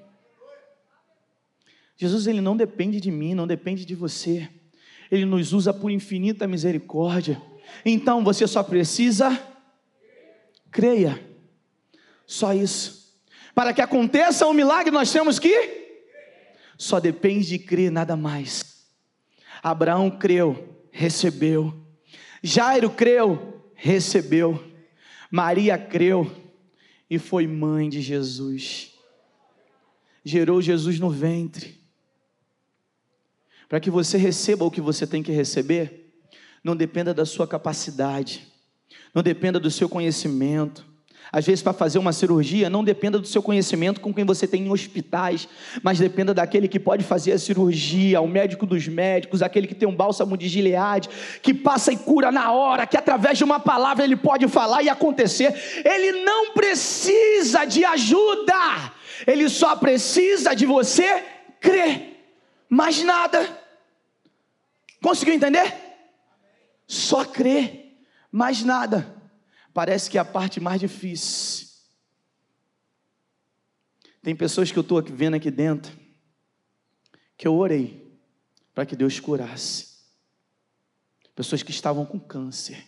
Jesus 1.98 2.27
ele 2.27 2.41
não 2.41 2.58
depende 2.58 3.00
de 3.00 3.10
mim, 3.10 3.34
não 3.34 3.48
depende 3.48 3.86
de 3.86 3.96
você. 3.96 4.50
Ele 5.12 5.25
nos 5.25 5.53
usa 5.53 5.74
por 5.74 5.91
infinita 5.91 6.47
misericórdia. 6.47 7.41
Então 7.85 8.24
você 8.24 8.47
só 8.47 8.63
precisa 8.63 9.39
creia. 10.75 11.24
Só 12.27 12.53
isso. 12.53 13.15
Para 13.53 13.74
que 13.74 13.81
aconteça 13.81 14.45
um 14.45 14.53
milagre, 14.53 14.91
nós 14.91 15.12
temos 15.12 15.39
que 15.39 15.85
só 16.77 17.00
depende 17.00 17.47
de 17.47 17.59
crer 17.59 17.89
nada 17.89 18.17
mais. 18.17 18.85
Abraão 19.63 20.12
creu, 20.12 20.83
recebeu. 20.91 21.74
Jairo 22.43 22.89
creu, 22.89 23.71
recebeu. 23.74 24.62
Maria 25.31 25.77
creu 25.77 26.29
e 27.09 27.17
foi 27.17 27.47
mãe 27.47 27.89
de 27.89 28.01
Jesus. 28.01 28.93
Gerou 30.24 30.62
Jesus 30.62 31.00
no 31.00 31.09
ventre. 31.09 31.84
Para 33.67 33.79
que 33.79 33.89
você 33.89 34.17
receba 34.17 34.65
o 34.65 34.72
que 34.72 34.81
você 34.81 35.07
tem 35.07 35.24
que 35.24 35.31
receber, 35.31 36.12
não 36.63 36.75
dependa 36.75 37.13
da 37.13 37.25
sua 37.25 37.48
capacidade, 37.48 38.48
não 39.13 39.24
dependa 39.24 39.60
do 39.60 39.72
seu 39.72 39.88
conhecimento. 39.88 40.86
Às 41.31 41.45
vezes, 41.45 41.63
para 41.63 41.74
fazer 41.74 41.98
uma 41.98 42.13
cirurgia, 42.13 42.69
não 42.69 42.84
dependa 42.84 43.17
do 43.17 43.27
seu 43.27 43.41
conhecimento 43.41 44.00
com 44.00 44.13
quem 44.13 44.24
você 44.24 44.48
tem 44.48 44.67
em 44.67 44.69
hospitais, 44.69 45.48
mas 45.81 45.98
dependa 45.98 46.34
daquele 46.34 46.67
que 46.67 46.79
pode 46.79 47.03
fazer 47.03 47.31
a 47.31 47.39
cirurgia, 47.39 48.22
o 48.22 48.27
médico 48.27 48.65
dos 48.65 48.88
médicos, 48.88 49.41
aquele 49.41 49.67
que 49.67 49.74
tem 49.74 49.88
um 49.88 49.95
bálsamo 49.95 50.38
de 50.38 50.48
gileade, 50.48 51.10
que 51.41 51.53
passa 51.53 51.91
e 51.91 51.98
cura 51.98 52.31
na 52.31 52.51
hora, 52.51 52.86
que 52.86 52.95
através 52.95 53.38
de 53.38 53.43
uma 53.43 53.60
palavra 53.60 54.03
ele 54.03 54.15
pode 54.15 54.48
falar 54.48 54.84
e 54.84 54.89
acontecer. 54.89 55.53
Ele 55.84 56.24
não 56.24 56.53
precisa 56.53 57.65
de 57.65 57.84
ajuda, 57.84 58.93
ele 59.25 59.50
só 59.50 59.75
precisa 59.75 60.53
de 60.53 60.65
você 60.65 61.24
crer 61.60 62.14
mais 62.69 63.01
nada. 63.03 63.62
Conseguiu 65.01 65.34
entender? 65.34 65.74
Só 66.88 67.25
crer, 67.25 67.98
mais 68.31 68.63
nada. 68.63 69.15
Parece 69.74 70.10
que 70.10 70.17
é 70.17 70.22
a 70.22 70.25
parte 70.25 70.60
mais 70.60 70.79
difícil. 70.79 71.67
Tem 74.22 74.36
pessoas 74.36 74.72
que 74.72 74.79
eu 74.79 74.81
estou 74.81 75.03
vendo 75.03 75.36
aqui 75.36 75.51
dentro 75.51 75.96
que 77.37 77.48
eu 77.48 77.55
orei 77.55 78.05
para 78.74 78.85
que 78.85 78.96
Deus 78.96 79.20
curasse. 79.20 79.96
Pessoas 81.35 81.61
que 81.61 81.72
estavam 81.72 82.05
com 82.05 82.20
câncer. 82.20 82.85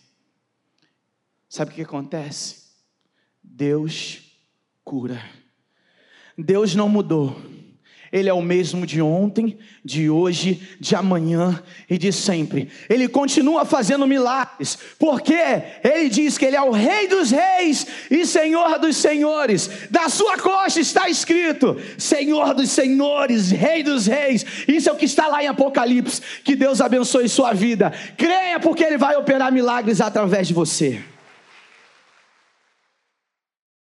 Sabe 1.48 1.70
o 1.70 1.74
que 1.74 1.82
acontece? 1.82 2.68
Deus 3.42 4.22
cura. 4.84 5.22
Deus 6.36 6.74
não 6.74 6.88
mudou. 6.88 7.36
Ele 8.12 8.28
é 8.28 8.32
o 8.32 8.40
mesmo 8.40 8.86
de 8.86 9.02
ontem, 9.02 9.58
de 9.84 10.08
hoje, 10.08 10.62
de 10.80 10.94
amanhã 10.94 11.62
e 11.88 11.98
de 11.98 12.12
sempre. 12.12 12.70
Ele 12.88 13.06
continua 13.06 13.64
fazendo 13.64 14.06
milagres, 14.06 14.78
porque 14.98 15.34
ele 15.84 16.08
diz 16.08 16.38
que 16.38 16.44
ele 16.44 16.56
é 16.56 16.62
o 16.62 16.70
Rei 16.70 17.06
dos 17.06 17.30
Reis 17.30 17.86
e 18.10 18.24
Senhor 18.24 18.78
dos 18.78 18.96
Senhores. 18.96 19.70
Da 19.90 20.08
sua 20.08 20.38
costa 20.38 20.80
está 20.80 21.08
escrito: 21.08 21.76
Senhor 21.98 22.54
dos 22.54 22.70
Senhores, 22.70 23.50
Rei 23.50 23.82
dos 23.82 24.06
Reis. 24.06 24.44
Isso 24.66 24.88
é 24.88 24.92
o 24.92 24.96
que 24.96 25.04
está 25.04 25.26
lá 25.26 25.42
em 25.42 25.48
Apocalipse. 25.48 26.22
Que 26.42 26.56
Deus 26.56 26.80
abençoe 26.80 27.28
sua 27.28 27.52
vida. 27.52 27.92
Creia, 28.16 28.58
porque 28.58 28.84
ele 28.84 28.96
vai 28.96 29.16
operar 29.16 29.52
milagres 29.52 30.00
através 30.00 30.48
de 30.48 30.54
você. 30.54 31.02